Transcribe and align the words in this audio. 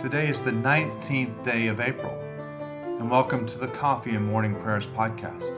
Today 0.00 0.28
is 0.28 0.40
the 0.40 0.50
19th 0.50 1.44
day 1.44 1.66
of 1.66 1.78
April, 1.78 2.18
and 2.98 3.10
welcome 3.10 3.44
to 3.44 3.58
the 3.58 3.68
Coffee 3.68 4.14
and 4.14 4.26
Morning 4.26 4.54
Prayers 4.54 4.86
podcast. 4.86 5.54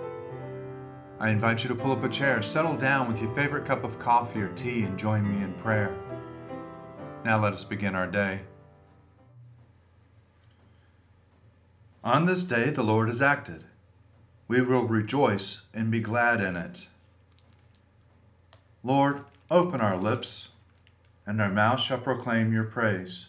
I 1.21 1.29
invite 1.29 1.63
you 1.63 1.69
to 1.69 1.77
pull 1.77 1.93
up 1.93 2.03
a 2.03 2.09
chair, 2.09 2.43
settle 2.43 2.77
down 2.77 3.07
with 3.07 3.23
your 3.23 3.33
favorite 3.37 3.65
cup 3.65 3.85
of 3.85 4.01
coffee 4.01 4.41
or 4.41 4.49
tea, 4.49 4.83
and 4.83 4.99
join 4.99 5.31
me 5.31 5.45
in 5.45 5.55
prayer. 5.55 5.97
Now 7.25 7.41
let 7.41 7.53
us 7.53 7.63
begin 7.63 7.95
our 7.95 8.09
day. 8.09 8.41
On 12.03 12.25
this 12.25 12.43
day 12.43 12.71
the 12.71 12.83
Lord 12.83 13.07
has 13.07 13.23
acted. 13.23 13.63
We 14.49 14.61
will 14.61 14.89
rejoice 14.89 15.63
and 15.73 15.89
be 15.89 16.01
glad 16.01 16.41
in 16.41 16.57
it. 16.57 16.89
Lord, 18.83 19.25
open 19.53 19.81
our 19.81 19.97
lips, 19.97 20.49
and 21.25 21.41
our 21.41 21.49
mouth 21.49 21.79
shall 21.79 21.99
proclaim 21.99 22.53
your 22.53 22.65
praise. 22.65 23.29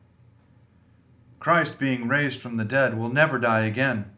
Christ, 1.41 1.79
being 1.79 2.07
raised 2.07 2.39
from 2.39 2.57
the 2.57 2.63
dead, 2.63 2.95
will 2.95 3.09
never 3.09 3.39
die 3.39 3.65
again. 3.65 4.11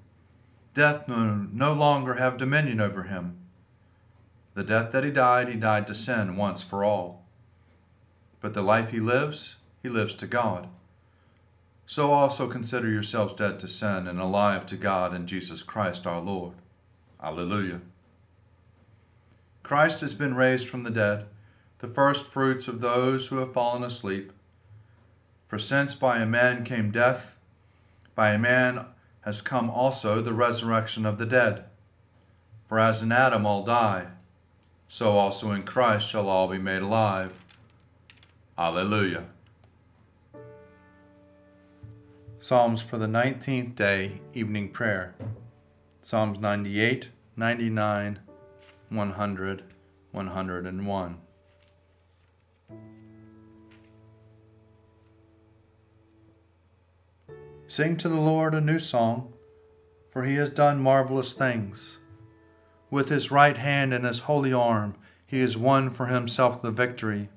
Death 0.73 1.07
will 1.07 1.47
no 1.53 1.71
longer 1.71 2.15
have 2.15 2.37
dominion 2.37 2.81
over 2.81 3.03
him. 3.03 3.37
The 4.55 4.63
death 4.65 4.91
that 4.91 5.05
he 5.05 5.09
died, 5.09 5.47
he 5.47 5.55
died 5.55 5.87
to 5.87 5.95
sin 5.95 6.35
once 6.35 6.61
for 6.61 6.83
all. 6.83 7.23
But 8.41 8.53
the 8.53 8.61
life 8.61 8.89
he 8.89 8.99
lives, 8.99 9.55
he 9.81 9.87
lives 9.87 10.13
to 10.15 10.27
God. 10.27 10.67
So 11.85 12.11
also 12.11 12.49
consider 12.49 12.89
yourselves 12.89 13.33
dead 13.33 13.57
to 13.61 13.69
sin 13.69 14.05
and 14.05 14.19
alive 14.19 14.65
to 14.65 14.75
God 14.75 15.15
in 15.15 15.25
Jesus 15.25 15.63
Christ 15.63 16.05
our 16.05 16.19
Lord. 16.19 16.55
Alleluia. 17.23 17.79
Christ 19.63 20.01
has 20.01 20.13
been 20.13 20.35
raised 20.35 20.67
from 20.67 20.83
the 20.83 20.89
dead, 20.89 21.27
the 21.79 21.87
first 21.87 22.25
fruits 22.25 22.67
of 22.67 22.81
those 22.81 23.27
who 23.27 23.37
have 23.37 23.53
fallen 23.53 23.81
asleep. 23.81 24.33
For 25.53 25.59
since 25.59 25.93
by 25.93 26.17
a 26.17 26.25
man 26.25 26.63
came 26.63 26.89
death, 26.89 27.35
by 28.15 28.31
a 28.31 28.39
man 28.39 28.87
has 29.21 29.39
come 29.39 29.69
also 29.69 30.19
the 30.19 30.33
resurrection 30.33 31.05
of 31.05 31.19
the 31.19 31.27
dead. 31.27 31.65
For 32.67 32.79
as 32.79 33.03
in 33.03 33.11
Adam 33.11 33.45
all 33.45 33.63
die, 33.63 34.07
so 34.87 35.11
also 35.11 35.51
in 35.51 35.61
Christ 35.61 36.09
shall 36.09 36.27
all 36.27 36.47
be 36.47 36.57
made 36.57 36.81
alive. 36.81 37.35
Alleluia. 38.57 39.27
Psalms 42.39 42.81
for 42.81 42.97
the 42.97 43.05
19th 43.05 43.75
day, 43.75 44.21
evening 44.33 44.69
prayer. 44.69 45.13
Psalms 46.01 46.39
98, 46.39 47.09
99, 47.37 48.17
100, 48.89 49.63
101. 50.11 51.22
Sing 57.73 57.97
to 57.97 58.07
the 58.07 58.21
Lord 58.21 58.53
a 58.53 58.61
new 58.61 58.77
song, 58.77 59.33
for 60.11 60.25
he 60.25 60.35
has 60.35 60.51
done 60.51 60.79
marvelous 60.79 61.33
things. 61.33 61.97
With 62.91 63.09
his 63.09 63.31
right 63.31 63.57
hand 63.57 63.95
and 63.95 64.05
his 64.05 64.19
holy 64.29 64.53
arm, 64.53 64.93
he 65.25 65.39
has 65.39 65.57
won 65.57 65.89
for 65.89 66.05
himself 66.05 66.61
the 66.61 66.69
victory. 66.69 67.29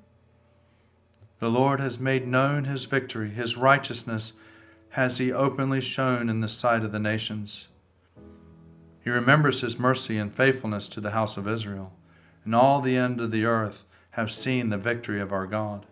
The 1.39 1.49
Lord 1.49 1.79
has 1.79 1.97
made 1.97 2.27
known 2.27 2.65
his 2.65 2.85
victory, 2.85 3.31
his 3.31 3.57
righteousness 3.57 4.33
has 4.89 5.17
he 5.17 5.33
openly 5.33 5.81
shown 5.81 6.29
in 6.29 6.41
the 6.41 6.49
sight 6.49 6.83
of 6.83 6.91
the 6.91 6.99
nations. 6.99 7.69
He 9.03 9.09
remembers 9.09 9.61
his 9.61 9.79
mercy 9.79 10.19
and 10.19 10.31
faithfulness 10.31 10.87
to 10.89 11.01
the 11.01 11.17
house 11.17 11.37
of 11.37 11.47
Israel, 11.47 11.93
and 12.45 12.53
all 12.53 12.79
the 12.79 12.95
end 12.95 13.19
of 13.19 13.31
the 13.31 13.45
earth 13.45 13.85
have 14.11 14.31
seen 14.31 14.69
the 14.69 14.77
victory 14.77 15.19
of 15.19 15.33
our 15.33 15.47
God. 15.47 15.87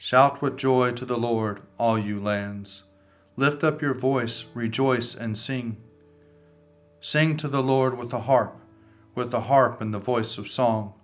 Shout 0.00 0.40
with 0.40 0.56
joy 0.56 0.92
to 0.92 1.04
the 1.04 1.18
Lord, 1.18 1.60
all 1.76 1.98
you 1.98 2.20
lands. 2.20 2.84
Lift 3.34 3.64
up 3.64 3.82
your 3.82 3.94
voice, 3.94 4.46
rejoice, 4.54 5.12
and 5.12 5.36
sing. 5.36 5.76
Sing 7.00 7.36
to 7.36 7.48
the 7.48 7.64
Lord 7.64 7.98
with 7.98 8.10
the 8.10 8.20
harp, 8.20 8.56
with 9.16 9.32
the 9.32 9.42
harp 9.42 9.80
and 9.80 9.92
the 9.92 9.98
voice 9.98 10.38
of 10.38 10.46
song. 10.46 10.94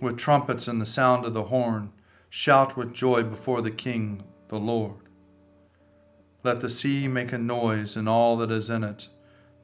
With 0.00 0.16
trumpets 0.16 0.66
and 0.68 0.80
the 0.80 0.86
sound 0.86 1.26
of 1.26 1.34
the 1.34 1.44
horn, 1.44 1.92
shout 2.30 2.78
with 2.78 2.94
joy 2.94 3.24
before 3.24 3.60
the 3.60 3.70
King, 3.70 4.22
the 4.48 4.58
Lord. 4.58 4.96
Let 6.42 6.62
the 6.62 6.70
sea 6.70 7.06
make 7.08 7.30
a 7.30 7.38
noise 7.38 7.94
and 7.94 8.08
all 8.08 8.38
that 8.38 8.50
is 8.50 8.70
in 8.70 8.84
it, 8.84 9.08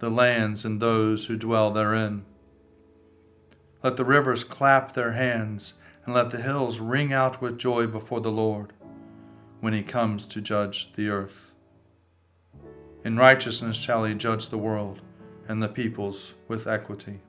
the 0.01 0.11
lands 0.11 0.67
and 0.67 0.83
those 0.83 1.27
who 1.27 1.37
dwell 1.39 1.71
therein. 1.71 2.27
Let 3.83 3.97
the 3.97 4.05
rivers 4.05 4.45
clap 4.45 4.93
their 4.93 5.13
hands 5.13 5.73
and 6.09 6.15
let 6.15 6.31
the 6.31 6.41
hills 6.41 6.81
ring 6.81 7.13
out 7.13 7.43
with 7.43 7.59
joy 7.59 7.87
before 7.87 8.23
the 8.23 8.33
Lord 8.33 8.73
when 9.61 9.75
he 9.75 9.83
comes 9.83 10.25
to 10.25 10.41
judge 10.41 10.91
the 10.95 11.11
earth. 11.11 11.53
In 13.05 13.19
righteousness 13.19 13.77
shall 13.77 14.05
he 14.05 14.15
judge 14.15 14.49
the 14.49 14.57
world 14.57 15.03
and 15.47 15.63
the 15.63 15.69
peoples 15.69 16.33
with 16.49 16.67
equity. 16.67 17.21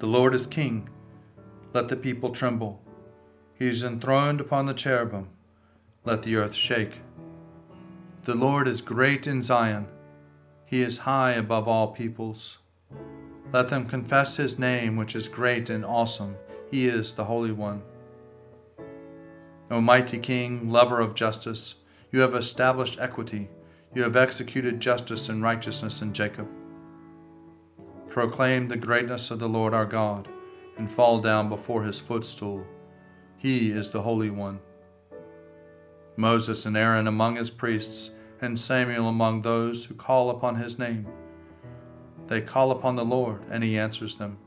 The 0.00 0.08
Lord 0.08 0.34
is 0.34 0.48
king. 0.48 0.88
Let 1.72 1.86
the 1.86 1.94
people 1.94 2.30
tremble. 2.30 2.82
He 3.54 3.68
is 3.68 3.84
enthroned 3.84 4.40
upon 4.40 4.66
the 4.66 4.74
cherubim. 4.74 5.28
Let 6.04 6.24
the 6.24 6.34
earth 6.34 6.54
shake. 6.54 6.98
The 8.24 8.34
Lord 8.34 8.66
is 8.66 8.82
great 8.82 9.28
in 9.28 9.40
Zion. 9.40 9.86
He 10.64 10.82
is 10.82 10.98
high 10.98 11.34
above 11.34 11.68
all 11.68 11.92
peoples. 11.92 12.58
Let 13.52 13.68
them 13.68 13.86
confess 13.86 14.36
his 14.36 14.58
name, 14.58 14.96
which 14.96 15.14
is 15.14 15.28
great 15.28 15.70
and 15.70 15.84
awesome. 15.84 16.36
He 16.70 16.86
is 16.86 17.12
the 17.12 17.24
Holy 17.24 17.52
One. 17.52 17.82
O 19.70 19.80
mighty 19.80 20.18
King, 20.18 20.70
lover 20.70 21.00
of 21.00 21.14
justice, 21.14 21.76
you 22.10 22.20
have 22.20 22.34
established 22.34 22.98
equity. 23.00 23.48
You 23.94 24.02
have 24.02 24.16
executed 24.16 24.80
justice 24.80 25.28
and 25.28 25.42
righteousness 25.42 26.02
in 26.02 26.12
Jacob. 26.12 26.48
Proclaim 28.08 28.68
the 28.68 28.76
greatness 28.76 29.30
of 29.30 29.38
the 29.38 29.48
Lord 29.48 29.74
our 29.74 29.86
God, 29.86 30.28
and 30.76 30.90
fall 30.90 31.20
down 31.20 31.48
before 31.48 31.84
his 31.84 32.00
footstool. 32.00 32.64
He 33.36 33.70
is 33.70 33.90
the 33.90 34.02
Holy 34.02 34.30
One. 34.30 34.60
Moses 36.16 36.66
and 36.66 36.76
Aaron 36.76 37.06
among 37.06 37.36
his 37.36 37.50
priests, 37.50 38.10
and 38.40 38.58
Samuel 38.58 39.08
among 39.08 39.42
those 39.42 39.84
who 39.84 39.94
call 39.94 40.30
upon 40.30 40.56
his 40.56 40.78
name. 40.78 41.06
They 42.28 42.40
call 42.40 42.70
upon 42.70 42.96
the 42.96 43.04
Lord, 43.04 43.42
and 43.50 43.62
he 43.62 43.78
answers 43.78 44.16
them. 44.16 44.38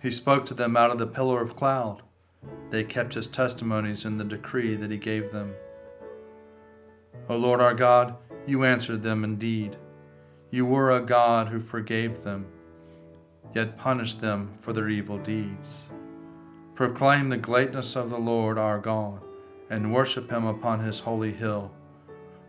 He 0.00 0.10
spoke 0.10 0.46
to 0.46 0.54
them 0.54 0.76
out 0.76 0.90
of 0.90 0.98
the 0.98 1.06
pillar 1.06 1.42
of 1.42 1.56
cloud. 1.56 2.02
They 2.70 2.84
kept 2.84 3.14
his 3.14 3.26
testimonies 3.26 4.04
and 4.04 4.20
the 4.20 4.24
decree 4.24 4.76
that 4.76 4.90
he 4.90 4.98
gave 4.98 5.32
them. 5.32 5.54
O 7.28 7.36
Lord 7.36 7.60
our 7.60 7.74
God, 7.74 8.16
you 8.46 8.64
answered 8.64 9.02
them 9.02 9.24
indeed. 9.24 9.76
You 10.50 10.64
were 10.64 10.90
a 10.92 11.00
God 11.00 11.48
who 11.48 11.60
forgave 11.60 12.22
them, 12.22 12.46
yet 13.54 13.76
punished 13.76 14.20
them 14.20 14.54
for 14.60 14.72
their 14.72 14.88
evil 14.88 15.18
deeds. 15.18 15.82
Proclaim 16.74 17.28
the 17.28 17.36
greatness 17.36 17.96
of 17.96 18.08
the 18.08 18.18
Lord 18.18 18.56
our 18.56 18.78
God, 18.78 19.20
and 19.68 19.92
worship 19.92 20.30
him 20.30 20.46
upon 20.46 20.80
his 20.80 21.00
holy 21.00 21.32
hill, 21.32 21.72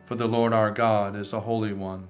for 0.05 0.15
the 0.15 0.27
Lord 0.27 0.53
our 0.53 0.71
God 0.71 1.15
is 1.15 1.33
a 1.33 1.41
holy 1.41 1.73
one. 1.73 2.09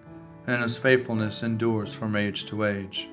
and 0.47 0.61
his 0.61 0.77
faithfulness 0.77 1.43
endures 1.43 1.93
from 1.93 2.15
age 2.15 2.45
to 2.45 2.63
age. 2.63 3.09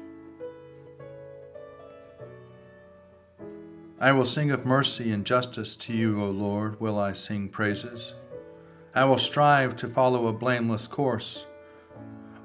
I 4.01 4.13
will 4.13 4.25
sing 4.25 4.53
of 4.53 4.65
mercy 4.65 5.11
and 5.11 5.27
justice 5.27 5.75
to 5.75 5.93
you, 5.93 6.23
O 6.23 6.31
Lord, 6.31 6.81
will 6.81 7.01
I 7.01 7.13
sing 7.13 7.49
praises. 7.49 8.15
I 8.95 9.05
will 9.05 9.19
strive 9.19 9.75
to 9.77 9.89
follow 9.89 10.29
a 10.29 10.33
blameless 10.33 10.87
course. 10.87 11.47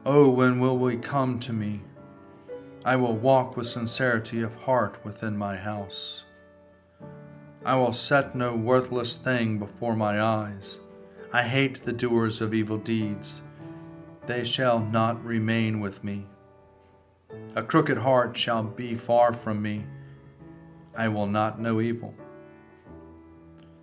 Oh, 0.04 0.32
when 0.32 0.60
will 0.60 0.80
we 0.80 0.98
come 0.98 1.40
to 1.42 1.54
me? 1.54 1.82
I 2.84 2.96
will 2.96 3.16
walk 3.16 3.56
with 3.56 3.68
sincerity 3.68 4.42
of 4.42 4.56
heart 4.56 4.98
within 5.06 5.38
my 5.38 5.56
house. 5.56 6.24
I 7.64 7.76
will 7.76 7.94
set 7.94 8.36
no 8.36 8.56
worthless 8.56 9.16
thing 9.16 9.60
before 9.60 9.96
my 9.96 10.20
eyes. 10.20 10.80
I 11.32 11.44
hate 11.44 11.86
the 11.86 11.94
doers 11.94 12.42
of 12.42 12.54
evil 12.54 12.80
deeds. 12.80 13.43
They 14.26 14.44
shall 14.44 14.80
not 14.80 15.24
remain 15.24 15.80
with 15.80 16.04
me. 16.04 16.28
A 17.56 17.64
crooked 17.64 17.98
heart 17.98 18.38
shall 18.38 18.64
be 18.64 18.96
far 18.96 19.34
from 19.34 19.62
me. 19.62 19.86
I 20.96 21.08
will 21.08 21.28
not 21.28 21.60
know 21.60 21.82
evil. 21.82 22.14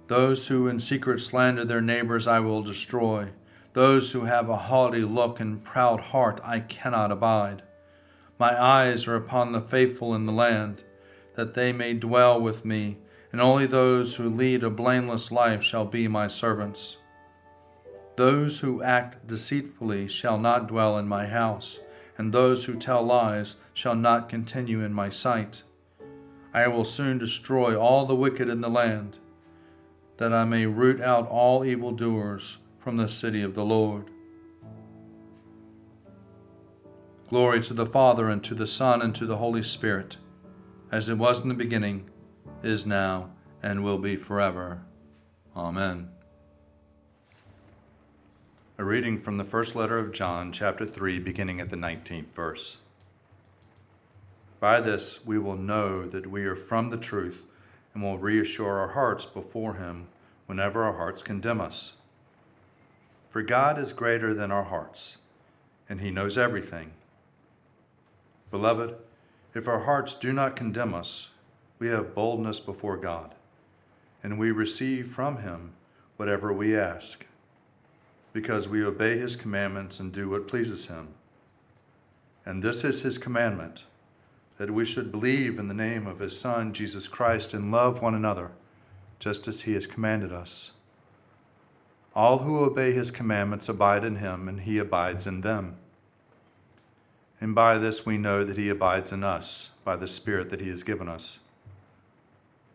Those 0.06 0.48
who 0.48 0.66
in 0.66 0.80
secret 0.80 1.20
slander 1.20 1.64
their 1.64 1.80
neighbors 1.80 2.26
I 2.26 2.40
will 2.40 2.62
destroy. 2.62 3.30
Those 3.72 4.12
who 4.12 4.24
have 4.24 4.48
a 4.48 4.56
haughty 4.56 5.02
look 5.02 5.40
and 5.40 5.62
proud 5.62 6.00
heart 6.00 6.40
I 6.42 6.60
cannot 6.60 7.12
abide. 7.12 7.62
My 8.38 8.60
eyes 8.60 9.06
are 9.06 9.16
upon 9.16 9.52
the 9.52 9.60
faithful 9.60 10.14
in 10.14 10.26
the 10.26 10.32
land, 10.32 10.82
that 11.36 11.54
they 11.54 11.72
may 11.72 11.94
dwell 11.94 12.40
with 12.40 12.64
me 12.64 12.98
and 13.32 13.40
only 13.40 13.66
those 13.66 14.16
who 14.16 14.28
lead 14.28 14.64
a 14.64 14.70
blameless 14.70 15.30
life 15.30 15.62
shall 15.62 15.84
be 15.84 16.08
my 16.08 16.26
servants. 16.26 16.96
Those 18.20 18.60
who 18.60 18.82
act 18.82 19.26
deceitfully 19.26 20.06
shall 20.06 20.36
not 20.36 20.68
dwell 20.68 20.98
in 20.98 21.08
my 21.08 21.26
house, 21.26 21.80
and 22.18 22.34
those 22.34 22.66
who 22.66 22.76
tell 22.76 23.02
lies 23.02 23.56
shall 23.72 23.94
not 23.94 24.28
continue 24.28 24.84
in 24.84 24.92
my 24.92 25.08
sight. 25.08 25.62
I 26.52 26.68
will 26.68 26.84
soon 26.84 27.16
destroy 27.16 27.80
all 27.80 28.04
the 28.04 28.14
wicked 28.14 28.50
in 28.50 28.60
the 28.60 28.68
land, 28.68 29.16
that 30.18 30.34
I 30.34 30.44
may 30.44 30.66
root 30.66 31.00
out 31.00 31.28
all 31.28 31.64
evildoers 31.64 32.58
from 32.78 32.98
the 32.98 33.08
city 33.08 33.40
of 33.40 33.54
the 33.54 33.64
Lord. 33.64 34.10
Glory 37.30 37.62
to 37.62 37.72
the 37.72 37.86
Father, 37.86 38.28
and 38.28 38.44
to 38.44 38.54
the 38.54 38.66
Son, 38.66 39.00
and 39.00 39.14
to 39.14 39.24
the 39.24 39.38
Holy 39.38 39.62
Spirit, 39.62 40.18
as 40.92 41.08
it 41.08 41.16
was 41.16 41.40
in 41.40 41.48
the 41.48 41.54
beginning 41.54 42.10
is 42.62 42.84
now, 42.84 43.30
and 43.62 43.82
will 43.82 43.96
be 43.96 44.14
forever. 44.14 44.82
Amen. 45.56 46.10
A 48.80 48.82
reading 48.82 49.20
from 49.20 49.36
the 49.36 49.44
first 49.44 49.76
letter 49.76 49.98
of 49.98 50.10
John, 50.10 50.52
chapter 50.52 50.86
3, 50.86 51.18
beginning 51.18 51.60
at 51.60 51.68
the 51.68 51.76
19th 51.76 52.28
verse. 52.28 52.78
By 54.58 54.80
this 54.80 55.22
we 55.26 55.38
will 55.38 55.58
know 55.58 56.06
that 56.06 56.30
we 56.30 56.46
are 56.46 56.56
from 56.56 56.88
the 56.88 56.96
truth 56.96 57.42
and 57.92 58.02
will 58.02 58.16
reassure 58.16 58.78
our 58.78 58.92
hearts 58.92 59.26
before 59.26 59.74
Him 59.74 60.06
whenever 60.46 60.82
our 60.82 60.94
hearts 60.94 61.22
condemn 61.22 61.60
us. 61.60 61.92
For 63.28 63.42
God 63.42 63.78
is 63.78 63.92
greater 63.92 64.32
than 64.32 64.50
our 64.50 64.64
hearts, 64.64 65.18
and 65.86 66.00
He 66.00 66.10
knows 66.10 66.38
everything. 66.38 66.92
Beloved, 68.50 68.94
if 69.54 69.68
our 69.68 69.80
hearts 69.80 70.14
do 70.14 70.32
not 70.32 70.56
condemn 70.56 70.94
us, 70.94 71.28
we 71.78 71.88
have 71.88 72.14
boldness 72.14 72.60
before 72.60 72.96
God, 72.96 73.34
and 74.22 74.38
we 74.38 74.50
receive 74.50 75.06
from 75.06 75.42
Him 75.42 75.72
whatever 76.16 76.50
we 76.50 76.74
ask, 76.74 77.26
because 78.32 78.68
we 78.68 78.84
obey 78.84 79.18
His 79.18 79.36
commandments 79.36 80.00
and 80.00 80.12
do 80.12 80.28
what 80.28 80.48
pleases 80.48 80.86
Him. 80.86 81.08
And 82.44 82.62
this 82.62 82.84
is 82.84 83.02
His 83.02 83.18
commandment 83.18 83.84
that 84.56 84.70
we 84.70 84.84
should 84.84 85.10
believe 85.10 85.58
in 85.58 85.68
the 85.68 85.74
name 85.74 86.06
of 86.06 86.18
His 86.18 86.38
Son, 86.38 86.72
Jesus 86.72 87.08
Christ, 87.08 87.54
and 87.54 87.72
love 87.72 88.02
one 88.02 88.14
another, 88.14 88.50
just 89.18 89.48
as 89.48 89.62
He 89.62 89.74
has 89.74 89.86
commanded 89.86 90.32
us. 90.32 90.72
All 92.14 92.38
who 92.38 92.64
obey 92.64 92.92
His 92.92 93.10
commandments 93.10 93.68
abide 93.68 94.04
in 94.04 94.16
Him, 94.16 94.48
and 94.48 94.60
He 94.60 94.78
abides 94.78 95.26
in 95.26 95.40
them. 95.40 95.76
And 97.40 97.54
by 97.54 97.78
this 97.78 98.04
we 98.04 98.18
know 98.18 98.44
that 98.44 98.58
He 98.58 98.68
abides 98.68 99.12
in 99.12 99.24
us, 99.24 99.70
by 99.84 99.96
the 99.96 100.06
Spirit 100.06 100.50
that 100.50 100.60
He 100.60 100.68
has 100.68 100.82
given 100.82 101.08
us. 101.08 101.38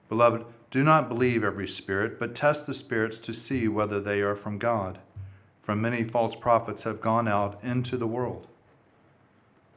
Beloved, 0.09 0.45
do 0.71 0.83
not 0.83 1.07
believe 1.07 1.43
every 1.43 1.67
spirit, 1.67 2.19
but 2.19 2.35
test 2.35 2.67
the 2.67 2.73
spirits 2.73 3.17
to 3.19 3.33
see 3.33 3.67
whether 3.67 3.99
they 3.99 4.21
are 4.21 4.35
from 4.35 4.57
God. 4.57 4.99
For 5.65 5.75
many 5.75 6.03
false 6.03 6.35
prophets 6.35 6.83
have 6.83 7.01
gone 7.01 7.27
out 7.27 7.63
into 7.63 7.97
the 7.97 8.05
world. 8.05 8.45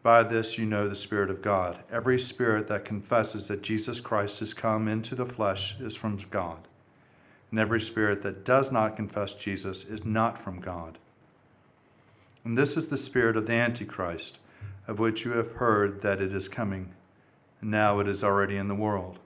By 0.02 0.22
this 0.22 0.58
you 0.58 0.66
know 0.66 0.86
the 0.86 0.94
Spirit 0.94 1.30
of 1.30 1.40
God. 1.40 1.78
Every 1.90 2.18
spirit 2.18 2.68
that 2.68 2.84
confesses 2.84 3.48
that 3.48 3.62
Jesus 3.62 3.98
Christ 3.98 4.40
has 4.40 4.52
come 4.52 4.86
into 4.86 5.14
the 5.14 5.24
flesh 5.24 5.80
is 5.80 5.96
from 5.96 6.18
God. 6.30 6.58
And 7.50 7.58
every 7.58 7.80
spirit 7.80 8.20
that 8.20 8.44
does 8.44 8.70
not 8.70 8.96
confess 8.96 9.32
Jesus 9.32 9.86
is 9.86 10.04
not 10.04 10.36
from 10.36 10.60
God. 10.60 10.98
And 12.44 12.58
this 12.58 12.76
is 12.76 12.88
the 12.88 12.98
spirit 12.98 13.38
of 13.38 13.46
the 13.46 13.54
Antichrist, 13.54 14.40
of 14.86 14.98
which 14.98 15.24
you 15.24 15.30
have 15.38 15.52
heard 15.52 16.02
that 16.02 16.20
it 16.20 16.34
is 16.34 16.50
coming, 16.50 16.92
and 17.62 17.70
now 17.70 17.98
it 17.98 18.08
is 18.08 18.22
already 18.22 18.58
in 18.58 18.68
the 18.68 18.74
world. 18.74 19.18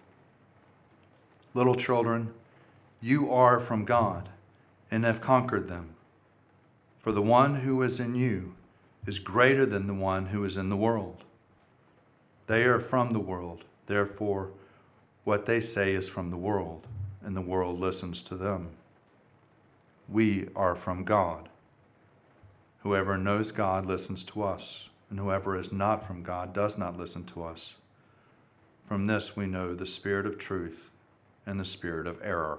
Little 1.55 1.75
children, 1.75 2.33
you 3.01 3.33
are 3.33 3.59
from 3.59 3.85
God 3.85 4.29
and 4.93 5.05
have 5.05 5.21
conquered 5.21 5.67
them. 5.67 5.97
For 7.03 7.11
the 7.13 7.21
one 7.21 7.57
who 7.57 7.83
is 7.83 7.99
in 7.99 8.15
you 8.15 8.55
is 9.07 9.19
greater 9.19 9.67
than 9.67 9.89
the 9.89 9.95
one 9.95 10.27
who 10.27 10.45
is 10.45 10.57
in 10.57 10.69
the 10.69 10.77
world. 10.77 11.25
They 12.47 12.65
are 12.65 12.79
from 12.79 13.13
the 13.13 13.19
world, 13.19 13.65
therefore, 13.87 14.51
what 15.25 15.45
they 15.47 15.61
say 15.61 15.95
is 15.95 16.09
from 16.09 16.31
the 16.31 16.37
world, 16.37 16.87
and 17.25 17.37
the 17.37 17.41
world 17.41 17.81
listens 17.81 18.21
to 18.23 18.37
them. 18.37 18.71
We 20.09 20.49
are 20.55 20.77
from 20.77 21.05
God. 21.05 21.49
Whoever 22.81 23.19
knows 23.19 23.51
God 23.51 23.85
listens 23.87 24.23
to 24.25 24.45
us, 24.45 24.89
and 25.11 25.19
whoever 25.19 25.57
is 25.57 25.73
not 25.73 26.07
from 26.07 26.23
God 26.23 26.53
does 26.53 26.79
not 26.79 26.97
listen 26.97 27.25
to 27.27 27.45
us. 27.45 27.75
From 28.87 29.07
this 29.07 29.37
we 29.37 29.47
know 29.47 29.75
the 29.75 29.87
Spirit 29.87 30.27
of 30.27 30.39
truth 30.39 30.91
and 31.47 31.59
the 31.59 31.65
spirit 31.65 32.07
of 32.07 32.21
error. 32.23 32.59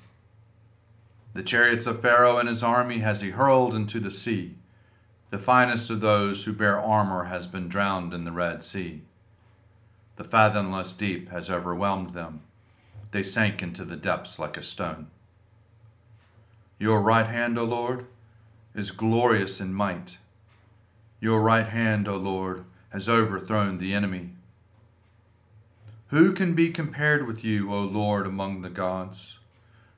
The 1.33 1.43
chariots 1.43 1.85
of 1.85 2.01
Pharaoh 2.01 2.37
and 2.37 2.49
his 2.49 2.61
army 2.61 2.99
has 2.99 3.21
he 3.21 3.29
hurled 3.29 3.73
into 3.73 3.99
the 3.99 4.11
sea. 4.11 4.55
The 5.29 5.39
finest 5.39 5.89
of 5.89 6.01
those 6.01 6.43
who 6.43 6.51
bear 6.51 6.77
armor 6.77 7.25
has 7.25 7.47
been 7.47 7.69
drowned 7.69 8.13
in 8.13 8.25
the 8.25 8.33
Red 8.33 8.63
Sea. 8.63 9.03
The 10.17 10.25
fathomless 10.25 10.91
deep 10.91 11.29
has 11.29 11.49
overwhelmed 11.49 12.13
them. 12.13 12.41
They 13.11 13.23
sank 13.23 13.63
into 13.63 13.85
the 13.85 13.95
depths 13.95 14.39
like 14.39 14.57
a 14.57 14.63
stone. 14.63 15.07
Your 16.79 17.01
right 17.01 17.27
hand, 17.27 17.57
O 17.57 17.63
Lord, 17.63 18.07
is 18.75 18.91
glorious 18.91 19.61
in 19.61 19.73
might. 19.73 20.17
Your 21.21 21.41
right 21.41 21.67
hand, 21.67 22.09
O 22.09 22.17
Lord, 22.17 22.65
has 22.89 23.07
overthrown 23.07 23.77
the 23.77 23.93
enemy. 23.93 24.31
Who 26.07 26.33
can 26.33 26.55
be 26.55 26.71
compared 26.71 27.25
with 27.25 27.41
you, 27.43 27.73
O 27.73 27.83
Lord, 27.83 28.27
among 28.27 28.61
the 28.61 28.69
gods? 28.69 29.39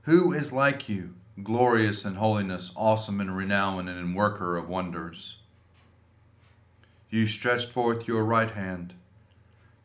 Who 0.03 0.31
is 0.31 0.53
like 0.53 0.87
you, 0.87 1.15
glorious 1.41 2.05
in 2.05 2.15
holiness, 2.15 2.71
awesome 2.75 3.19
in 3.21 3.31
renown, 3.31 3.87
and 3.87 3.97
in 3.97 4.13
worker 4.13 4.57
of 4.57 4.69
wonders? 4.69 5.37
You 7.09 7.27
stretched 7.27 7.69
forth 7.69 8.07
your 8.07 8.23
right 8.23 8.49
hand, 8.49 8.93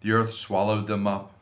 the 0.00 0.12
earth 0.12 0.32
swallowed 0.32 0.86
them 0.86 1.06
up. 1.06 1.34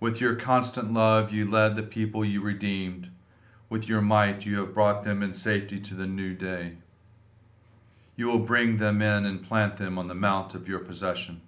With 0.00 0.20
your 0.20 0.34
constant 0.34 0.92
love, 0.92 1.32
you 1.32 1.50
led 1.50 1.76
the 1.76 1.82
people 1.82 2.24
you 2.24 2.40
redeemed. 2.40 3.10
With 3.68 3.88
your 3.88 4.00
might, 4.00 4.46
you 4.46 4.58
have 4.58 4.74
brought 4.74 5.04
them 5.04 5.22
in 5.22 5.34
safety 5.34 5.80
to 5.80 5.94
the 5.94 6.06
new 6.06 6.34
day. 6.34 6.74
You 8.16 8.26
will 8.26 8.40
bring 8.40 8.76
them 8.76 9.02
in 9.02 9.24
and 9.26 9.42
plant 9.42 9.76
them 9.76 9.98
on 9.98 10.08
the 10.08 10.14
mount 10.14 10.54
of 10.54 10.68
your 10.68 10.78
possession 10.78 11.40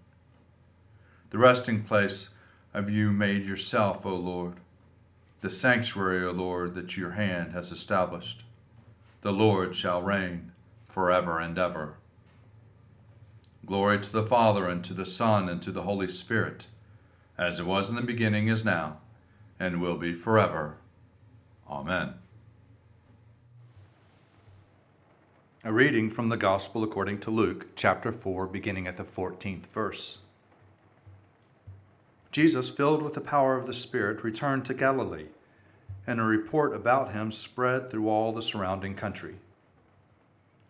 the 1.31 1.39
resting 1.39 1.83
place 1.83 2.31
of 2.73 2.89
you 2.89 3.13
made 3.13 3.45
yourself, 3.45 4.07
O 4.07 4.15
Lord, 4.15 4.55
the 5.41 5.51
sanctuary, 5.51 6.25
O 6.25 6.31
Lord, 6.31 6.75
that 6.75 6.97
your 6.97 7.13
hand 7.13 7.53
has 7.53 7.71
established. 7.71 8.45
The 9.21 9.33
Lord 9.33 9.75
shall 9.75 10.03
reign 10.03 10.53
forever 10.87 11.39
and 11.41 11.59
ever. 11.59 11.95
Glory 13.65 13.99
to 14.01 14.13
the 14.13 14.25
Father, 14.25 14.69
and 14.69 14.85
to 14.85 14.95
the 14.95 15.07
Son, 15.07 15.49
and 15.49 15.61
to 15.63 15.73
the 15.73 15.83
Holy 15.83 16.09
Spirit, 16.09 16.67
as 17.37 17.59
it 17.59 17.67
was 17.67 17.91
in 17.91 17.97
the 17.97 18.03
beginning, 18.03 18.49
is 18.49 18.65
now, 18.65 18.99
and 19.59 19.81
will 19.81 19.97
be 19.97 20.15
forever. 20.15 20.77
Amen. 21.69 22.15
A 25.65 25.73
reading 25.73 26.11
from 26.11 26.29
the 26.29 26.37
Gospel 26.37 26.85
according 26.85 27.19
to 27.21 27.31
Luke, 27.33 27.67
chapter 27.75 28.13
4, 28.13 28.47
beginning 28.47 28.87
at 28.87 28.97
the 28.97 29.05
14th 29.05 29.67
verse. 29.67 30.19
Jesus, 32.33 32.69
filled 32.69 33.03
with 33.03 33.15
the 33.15 33.21
power 33.21 33.57
of 33.57 33.67
the 33.67 33.75
Spirit, 33.75 34.23
returned 34.23 34.65
to 34.67 34.75
Galilee, 34.75 35.27
and 36.07 36.21
a 36.21 36.25
report 36.25 36.75
about 36.75 37.13
him 37.13 37.33
spread 37.33 37.91
through 37.91 38.09
all 38.09 38.33
the 38.33 38.43
surrounding 38.43 38.95
country. 38.95 39.37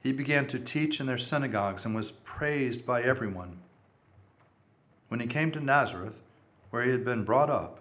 He 0.03 0.13
began 0.13 0.47
to 0.49 0.59
teach 0.59 1.01
in 1.01 1.07
their 1.07 1.19
synagogues 1.19 1.85
and 1.85 1.95
was 1.95 2.13
praised 2.13 2.87
by 2.87 3.03
everyone. 3.03 3.59
When 5.09 5.21
he 5.21 5.27
came 5.27 5.51
to 5.53 5.61
Nazareth, 5.61 6.23
where 6.71 6.85
he 6.85 6.91
had 6.91 7.05
been 7.05 7.25
brought 7.25 7.51
up, 7.51 7.81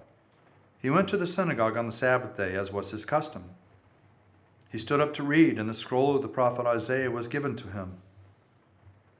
he 0.82 0.89
went 0.89 1.08
to 1.10 1.17
the 1.17 1.27
synagogue 1.27 1.77
on 1.77 1.86
the 1.86 1.91
Sabbath 1.91 2.38
day, 2.38 2.55
as 2.55 2.72
was 2.72 2.91
his 2.91 3.05
custom. 3.05 3.46
He 4.72 4.77
stood 4.77 5.00
up 5.00 5.13
to 5.15 5.24
read, 5.24 5.58
and 5.58 5.70
the 5.70 5.74
scroll 5.74 6.15
of 6.15 6.22
the 6.22 6.27
prophet 6.27 6.65
Isaiah 6.65 7.10
was 7.10 7.27
given 7.27 7.55
to 7.55 7.70
him. 7.70 7.98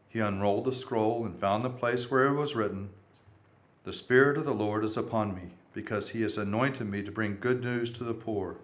He 0.09 0.19
unrolled 0.19 0.65
the 0.65 0.74
scroll 0.74 1.25
and 1.25 1.39
found 1.39 1.63
the 1.63 1.69
place 1.69 2.09
where 2.09 2.25
it 2.27 2.35
was 2.35 2.55
written, 2.55 2.89
The 3.85 3.93
Spirit 3.93 4.35
of 4.35 4.45
the 4.45 4.53
Lord 4.53 4.83
is 4.83 4.97
upon 4.97 5.35
me, 5.35 5.51
because 5.71 6.09
he 6.09 6.23
has 6.23 6.39
anointed 6.39 6.89
me 6.89 7.03
to 7.03 7.11
bring 7.11 7.37
good 7.39 7.63
news 7.63 7.91
to 7.91 8.03
the 8.03 8.15
poor. 8.15 8.57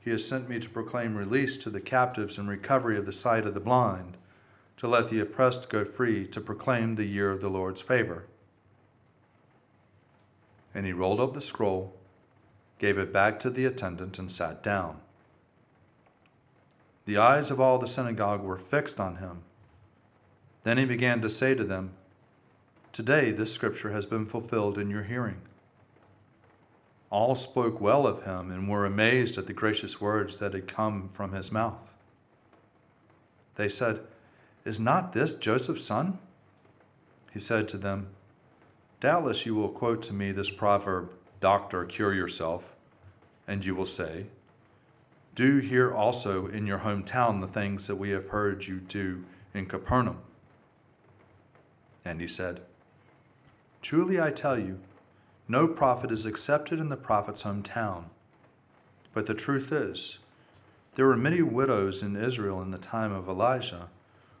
He 0.00 0.10
has 0.10 0.26
sent 0.26 0.48
me 0.48 0.58
to 0.60 0.70
proclaim 0.70 1.14
release 1.14 1.58
to 1.58 1.68
the 1.68 1.78
captives 1.80 2.38
and 2.38 2.48
recovery 2.48 2.96
of 2.96 3.04
the 3.04 3.12
sight 3.12 3.46
of 3.46 3.52
the 3.52 3.60
blind, 3.60 4.16
to 4.78 4.88
let 4.88 5.10
the 5.10 5.20
oppressed 5.20 5.68
go 5.68 5.84
free, 5.84 6.26
to 6.28 6.40
proclaim 6.40 6.94
the 6.94 7.04
year 7.04 7.30
of 7.30 7.42
the 7.42 7.50
Lord's 7.50 7.82
favor. 7.82 8.24
And 10.74 10.86
he 10.86 10.94
rolled 10.94 11.20
up 11.20 11.34
the 11.34 11.42
scroll, 11.42 11.94
gave 12.78 12.96
it 12.96 13.12
back 13.12 13.38
to 13.40 13.50
the 13.50 13.66
attendant, 13.66 14.18
and 14.18 14.32
sat 14.32 14.62
down. 14.62 15.02
The 17.04 17.18
eyes 17.18 17.50
of 17.50 17.60
all 17.60 17.76
the 17.76 17.86
synagogue 17.86 18.42
were 18.42 18.56
fixed 18.56 18.98
on 18.98 19.16
him. 19.16 19.42
Then 20.62 20.78
he 20.78 20.86
began 20.86 21.20
to 21.20 21.28
say 21.28 21.54
to 21.54 21.64
them, 21.64 21.92
Today 22.92 23.30
this 23.30 23.50
scripture 23.50 23.90
has 23.92 24.04
been 24.04 24.26
fulfilled 24.26 24.76
in 24.76 24.90
your 24.90 25.04
hearing. 25.04 25.40
All 27.08 27.34
spoke 27.34 27.80
well 27.80 28.06
of 28.06 28.24
him 28.24 28.50
and 28.50 28.68
were 28.68 28.84
amazed 28.84 29.38
at 29.38 29.46
the 29.46 29.54
gracious 29.54 29.98
words 29.98 30.36
that 30.36 30.52
had 30.52 30.68
come 30.68 31.08
from 31.08 31.32
his 31.32 31.50
mouth. 31.50 31.94
They 33.54 33.70
said, 33.70 34.00
Is 34.66 34.78
not 34.78 35.14
this 35.14 35.34
Joseph's 35.34 35.84
son? 35.84 36.18
He 37.32 37.40
said 37.40 37.66
to 37.68 37.78
them, 37.78 38.08
Doubtless 39.00 39.46
you 39.46 39.54
will 39.54 39.70
quote 39.70 40.02
to 40.02 40.12
me 40.12 40.30
this 40.30 40.50
proverb, 40.50 41.12
Doctor, 41.40 41.86
cure 41.86 42.12
yourself, 42.12 42.76
and 43.48 43.64
you 43.64 43.74
will 43.74 43.86
say, 43.86 44.26
Do 45.34 45.58
here 45.60 45.94
also 45.94 46.46
in 46.46 46.66
your 46.66 46.80
hometown 46.80 47.40
the 47.40 47.46
things 47.48 47.86
that 47.86 47.96
we 47.96 48.10
have 48.10 48.28
heard 48.28 48.66
you 48.66 48.80
do 48.80 49.24
in 49.54 49.64
Capernaum. 49.64 50.18
And 52.04 52.20
he 52.20 52.28
said, 52.28 52.60
Truly 53.82 54.20
I 54.20 54.30
tell 54.30 54.58
you, 54.58 54.80
no 55.48 55.68
prophet 55.68 56.10
is 56.10 56.24
accepted 56.24 56.78
in 56.78 56.88
the 56.88 56.96
prophet's 56.96 57.42
hometown. 57.42 58.04
But 59.12 59.26
the 59.26 59.34
truth 59.34 59.70
is, 59.70 60.18
there 60.94 61.06
were 61.06 61.16
many 61.16 61.42
widows 61.42 62.02
in 62.02 62.16
Israel 62.16 62.62
in 62.62 62.70
the 62.70 62.78
time 62.78 63.12
of 63.12 63.28
Elijah, 63.28 63.88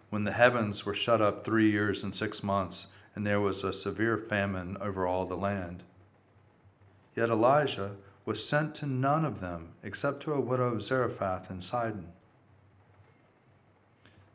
when 0.08 0.24
the 0.24 0.32
heavens 0.32 0.86
were 0.86 0.94
shut 0.94 1.20
up 1.20 1.44
three 1.44 1.70
years 1.70 2.02
and 2.02 2.14
six 2.14 2.42
months 2.42 2.86
and 3.14 3.26
there 3.26 3.40
was 3.40 3.62
a 3.62 3.72
severe 3.72 4.16
famine 4.16 4.76
over 4.80 5.06
all 5.06 5.26
the 5.26 5.36
land. 5.36 5.82
Yet 7.14 7.28
Elijah 7.28 7.96
was 8.24 8.46
sent 8.46 8.74
to 8.76 8.86
none 8.86 9.24
of 9.24 9.40
them 9.40 9.72
except 9.82 10.22
to 10.22 10.32
a 10.32 10.40
widow 10.40 10.74
of 10.74 10.82
Zarephath 10.82 11.50
in 11.50 11.60
Sidon. 11.60 12.12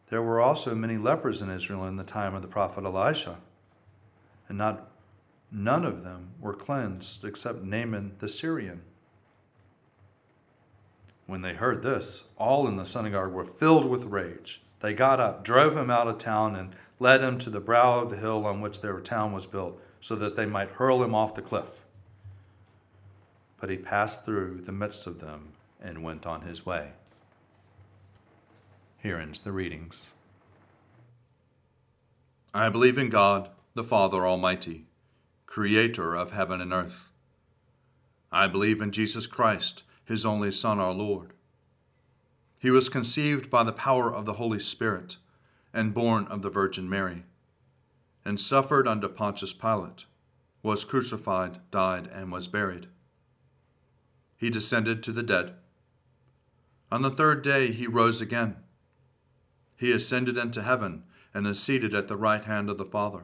There 0.09 0.21
were 0.21 0.39
also 0.39 0.75
many 0.75 0.97
lepers 0.97 1.41
in 1.41 1.49
Israel 1.49 1.85
in 1.85 1.97
the 1.97 2.03
time 2.03 2.35
of 2.35 2.41
the 2.41 2.47
prophet 2.47 2.85
Elisha, 2.85 3.37
and 4.47 4.57
not 4.57 4.89
none 5.51 5.85
of 5.85 6.03
them 6.03 6.31
were 6.39 6.53
cleansed 6.53 7.23
except 7.23 7.63
Naaman 7.63 8.15
the 8.19 8.29
Syrian. 8.29 8.81
When 11.25 11.41
they 11.41 11.53
heard 11.53 11.83
this, 11.83 12.23
all 12.37 12.67
in 12.67 12.77
the 12.77 12.85
synagogue 12.85 13.33
were 13.33 13.43
filled 13.43 13.85
with 13.85 14.05
rage. 14.05 14.61
They 14.79 14.93
got 14.93 15.19
up, 15.19 15.43
drove 15.43 15.75
him 15.75 15.89
out 15.89 16.07
of 16.07 16.17
town, 16.17 16.55
and 16.55 16.73
led 16.99 17.21
him 17.21 17.37
to 17.39 17.49
the 17.49 17.59
brow 17.59 17.99
of 17.99 18.09
the 18.09 18.17
hill 18.17 18.45
on 18.45 18.61
which 18.61 18.81
their 18.81 18.99
town 19.01 19.33
was 19.33 19.45
built, 19.45 19.81
so 19.99 20.15
that 20.15 20.35
they 20.35 20.45
might 20.45 20.71
hurl 20.71 21.03
him 21.03 21.13
off 21.13 21.35
the 21.35 21.41
cliff. 21.41 21.85
But 23.59 23.69
he 23.69 23.77
passed 23.77 24.23
through 24.23 24.61
the 24.61 24.71
midst 24.71 25.05
of 25.05 25.19
them 25.19 25.53
and 25.81 26.03
went 26.03 26.25
on 26.25 26.41
his 26.41 26.65
way. 26.65 26.91
Here 28.97 29.17
ends 29.17 29.41
the 29.41 29.51
readings. 29.51 30.07
I 32.53 32.69
believe 32.69 32.97
in 32.97 33.09
God, 33.09 33.49
the 33.73 33.83
Father 33.83 34.25
Almighty, 34.25 34.86
creator 35.57 36.15
of 36.15 36.33
heaven 36.33 36.61
and 36.61 36.71
earth. 36.71 37.09
I 38.31 38.45
believe 38.45 38.79
in 38.79 38.91
Jesus 38.91 39.25
Christ, 39.25 39.81
his 40.05 40.23
only 40.23 40.51
Son, 40.51 40.77
our 40.77 40.93
Lord. 40.93 41.33
He 42.59 42.69
was 42.69 42.89
conceived 42.89 43.49
by 43.49 43.63
the 43.63 43.71
power 43.71 44.13
of 44.13 44.27
the 44.27 44.33
Holy 44.33 44.59
Spirit 44.59 45.17
and 45.73 45.95
born 45.95 46.27
of 46.27 46.43
the 46.43 46.51
Virgin 46.51 46.87
Mary, 46.87 47.23
and 48.23 48.39
suffered 48.39 48.87
under 48.87 49.09
Pontius 49.09 49.51
Pilate, 49.51 50.05
was 50.61 50.85
crucified, 50.85 51.57
died, 51.71 52.07
and 52.13 52.31
was 52.31 52.47
buried. 52.47 52.85
He 54.37 54.51
descended 54.51 55.01
to 55.01 55.11
the 55.11 55.23
dead. 55.23 55.55
On 56.91 57.01
the 57.01 57.09
third 57.09 57.41
day 57.41 57.71
he 57.71 57.87
rose 57.87 58.21
again. 58.21 58.57
He 59.75 59.91
ascended 59.91 60.37
into 60.37 60.61
heaven 60.61 61.05
and 61.33 61.47
is 61.47 61.59
seated 61.59 61.95
at 61.95 62.07
the 62.07 62.15
right 62.15 62.45
hand 62.45 62.69
of 62.69 62.77
the 62.77 62.85
Father. 62.85 63.23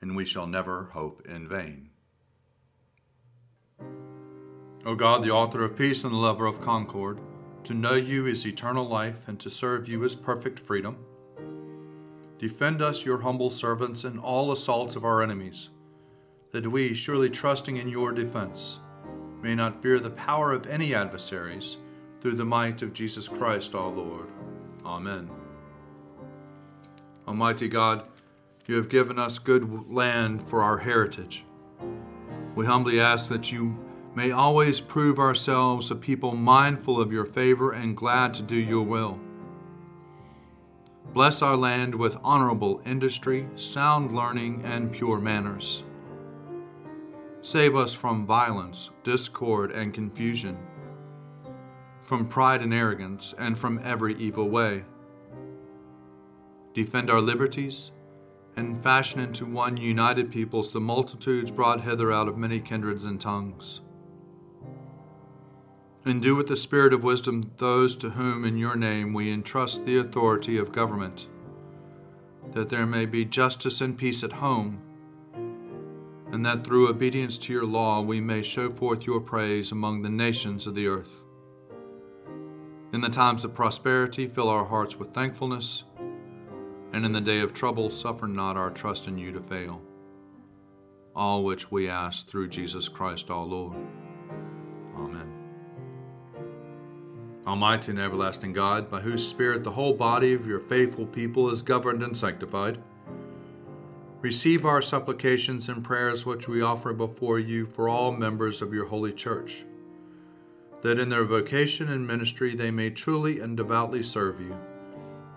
and 0.00 0.16
we 0.16 0.24
shall 0.24 0.46
never 0.46 0.90
hope 0.92 1.26
in 1.26 1.48
vain. 1.48 1.90
O 4.86 4.94
God, 4.94 5.22
the 5.22 5.30
author 5.30 5.64
of 5.64 5.76
peace 5.76 6.04
and 6.04 6.12
the 6.12 6.18
lover 6.18 6.46
of 6.46 6.60
concord, 6.60 7.20
to 7.64 7.74
know 7.74 7.94
you 7.94 8.26
is 8.26 8.46
eternal 8.46 8.86
life, 8.86 9.28
and 9.28 9.38
to 9.40 9.50
serve 9.50 9.88
you 9.88 10.02
is 10.04 10.16
perfect 10.16 10.58
freedom. 10.58 10.96
Defend 12.38 12.80
us, 12.80 13.04
your 13.04 13.18
humble 13.18 13.50
servants, 13.50 14.04
in 14.04 14.18
all 14.18 14.52
assaults 14.52 14.94
of 14.96 15.04
our 15.04 15.22
enemies, 15.22 15.70
that 16.52 16.66
we, 16.66 16.94
surely 16.94 17.28
trusting 17.28 17.76
in 17.76 17.88
your 17.88 18.12
defense, 18.12 18.78
may 19.42 19.54
not 19.54 19.82
fear 19.82 19.98
the 19.98 20.10
power 20.10 20.52
of 20.52 20.66
any 20.66 20.94
adversaries, 20.94 21.78
through 22.20 22.34
the 22.34 22.44
might 22.44 22.82
of 22.82 22.92
Jesus 22.92 23.28
Christ 23.28 23.74
our 23.74 23.88
Lord. 23.88 24.28
Amen. 24.84 25.30
Almighty 27.26 27.68
God, 27.68 28.08
you 28.68 28.76
have 28.76 28.90
given 28.90 29.18
us 29.18 29.38
good 29.38 29.90
land 29.90 30.46
for 30.46 30.62
our 30.62 30.76
heritage. 30.76 31.44
We 32.54 32.66
humbly 32.66 33.00
ask 33.00 33.28
that 33.30 33.50
you 33.50 33.78
may 34.14 34.30
always 34.30 34.80
prove 34.80 35.18
ourselves 35.18 35.90
a 35.90 35.96
people 35.96 36.34
mindful 36.36 37.00
of 37.00 37.10
your 37.10 37.24
favor 37.24 37.72
and 37.72 37.96
glad 37.96 38.34
to 38.34 38.42
do 38.42 38.56
your 38.56 38.84
will. 38.84 39.18
Bless 41.14 41.40
our 41.40 41.56
land 41.56 41.94
with 41.94 42.18
honorable 42.22 42.82
industry, 42.84 43.48
sound 43.56 44.14
learning, 44.14 44.60
and 44.64 44.92
pure 44.92 45.18
manners. 45.18 45.82
Save 47.40 47.74
us 47.74 47.94
from 47.94 48.26
violence, 48.26 48.90
discord, 49.02 49.70
and 49.70 49.94
confusion, 49.94 50.58
from 52.02 52.28
pride 52.28 52.60
and 52.60 52.74
arrogance, 52.74 53.32
and 53.38 53.56
from 53.56 53.80
every 53.82 54.14
evil 54.16 54.50
way. 54.50 54.84
Defend 56.74 57.08
our 57.08 57.22
liberties, 57.22 57.92
and 58.58 58.82
fashion 58.82 59.20
into 59.20 59.46
one 59.46 59.76
united 59.76 60.32
peoples 60.32 60.72
the 60.72 60.80
multitudes 60.80 61.50
brought 61.50 61.82
hither 61.82 62.10
out 62.10 62.26
of 62.26 62.36
many 62.36 62.58
kindreds 62.58 63.04
and 63.04 63.20
tongues. 63.20 63.80
And 66.04 66.20
do 66.20 66.34
with 66.34 66.48
the 66.48 66.56
spirit 66.56 66.92
of 66.92 67.04
wisdom 67.04 67.52
those 67.58 67.94
to 67.96 68.10
whom 68.10 68.44
in 68.44 68.56
your 68.56 68.74
name 68.74 69.12
we 69.12 69.30
entrust 69.30 69.86
the 69.86 69.98
authority 69.98 70.58
of 70.58 70.72
government, 70.72 71.26
that 72.52 72.68
there 72.68 72.86
may 72.86 73.06
be 73.06 73.24
justice 73.24 73.80
and 73.80 73.96
peace 73.96 74.24
at 74.24 74.32
home 74.34 74.82
and 76.32 76.44
that 76.44 76.66
through 76.66 76.88
obedience 76.88 77.38
to 77.38 77.52
your 77.52 77.64
law 77.64 78.00
we 78.00 78.20
may 78.20 78.42
show 78.42 78.70
forth 78.70 79.06
your 79.06 79.20
praise 79.20 79.70
among 79.70 80.02
the 80.02 80.08
nations 80.08 80.66
of 80.66 80.74
the 80.74 80.86
earth. 80.86 81.22
In 82.92 83.02
the 83.02 83.08
times 83.08 83.44
of 83.44 83.54
prosperity, 83.54 84.26
fill 84.26 84.48
our 84.48 84.64
hearts 84.64 84.96
with 84.96 85.14
thankfulness, 85.14 85.84
and 86.92 87.04
in 87.04 87.12
the 87.12 87.20
day 87.20 87.40
of 87.40 87.52
trouble, 87.52 87.90
suffer 87.90 88.26
not 88.26 88.56
our 88.56 88.70
trust 88.70 89.06
in 89.06 89.18
you 89.18 89.32
to 89.32 89.40
fail. 89.40 89.82
All 91.14 91.44
which 91.44 91.70
we 91.70 91.88
ask 91.88 92.26
through 92.26 92.48
Jesus 92.48 92.88
Christ 92.88 93.30
our 93.30 93.44
Lord. 93.44 93.76
Amen. 94.96 95.32
Almighty 97.46 97.92
and 97.92 98.00
everlasting 98.00 98.52
God, 98.52 98.90
by 98.90 99.00
whose 99.00 99.26
Spirit 99.26 99.64
the 99.64 99.70
whole 99.70 99.94
body 99.94 100.32
of 100.34 100.46
your 100.46 100.60
faithful 100.60 101.06
people 101.06 101.50
is 101.50 101.62
governed 101.62 102.02
and 102.02 102.16
sanctified, 102.16 102.78
Receive 104.20 104.66
our 104.66 104.82
supplications 104.82 105.68
and 105.68 105.84
prayers 105.84 106.26
which 106.26 106.48
we 106.48 106.60
offer 106.60 106.92
before 106.92 107.38
you 107.38 107.66
for 107.66 107.88
all 107.88 108.10
members 108.10 108.60
of 108.60 108.74
your 108.74 108.86
holy 108.86 109.12
church, 109.12 109.64
that 110.82 110.98
in 110.98 111.08
their 111.08 111.24
vocation 111.24 111.88
and 111.88 112.04
ministry 112.04 112.56
they 112.56 112.72
may 112.72 112.90
truly 112.90 113.38
and 113.38 113.56
devoutly 113.56 114.02
serve 114.02 114.40
you, 114.40 114.58